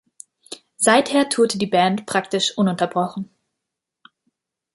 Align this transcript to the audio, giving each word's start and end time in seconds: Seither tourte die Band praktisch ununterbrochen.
Seither 0.77 1.29
tourte 1.29 1.59
die 1.59 1.67
Band 1.67 2.07
praktisch 2.07 2.57
ununterbrochen. 2.57 3.29